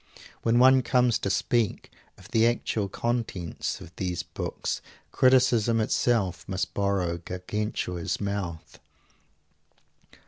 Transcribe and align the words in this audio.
When 0.41 0.57
one 0.57 0.81
comes 0.81 1.19
to 1.19 1.29
speak 1.29 1.91
of 2.17 2.29
the 2.29 2.47
actual 2.47 2.89
contents 2.89 3.79
of 3.79 3.95
these 3.97 4.23
books 4.23 4.81
criticism 5.11 5.79
itself 5.79 6.43
must 6.49 6.73
borrow 6.73 7.19
Gargantua's 7.19 8.19
mouth. 8.19 8.79